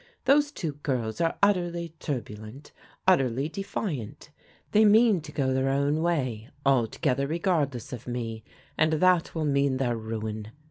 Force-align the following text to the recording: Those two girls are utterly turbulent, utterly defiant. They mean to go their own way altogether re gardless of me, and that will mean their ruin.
Those 0.25 0.51
two 0.51 0.79
girls 0.81 1.21
are 1.21 1.37
utterly 1.43 1.93
turbulent, 1.99 2.71
utterly 3.07 3.47
defiant. 3.49 4.31
They 4.71 4.83
mean 4.83 5.21
to 5.21 5.31
go 5.31 5.53
their 5.53 5.69
own 5.69 6.01
way 6.01 6.49
altogether 6.65 7.27
re 7.27 7.37
gardless 7.37 7.93
of 7.93 8.07
me, 8.07 8.43
and 8.79 8.93
that 8.93 9.35
will 9.35 9.45
mean 9.45 9.77
their 9.77 9.95
ruin. 9.95 10.53